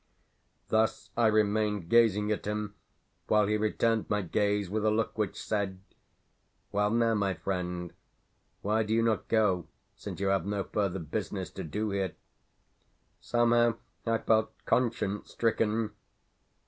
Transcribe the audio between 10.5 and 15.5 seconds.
further business to do here?" Somehow I felt conscience